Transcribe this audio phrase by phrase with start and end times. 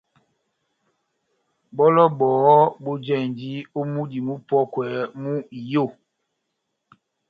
[1.75, 4.87] Bɔlɔ bɔhɔ́ bojahindi ó múdi múpɔkwɛ
[5.21, 5.85] mú iyó.